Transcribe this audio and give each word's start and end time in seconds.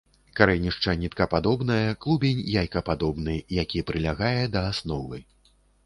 Карэнішча 0.37 0.95
ніткападобнае, 1.01 1.85
клубень 2.07 2.41
яйкападобны, 2.65 3.39
які 3.63 3.87
прылягае 3.93 4.37
да 4.57 4.69
асновы. 4.77 5.27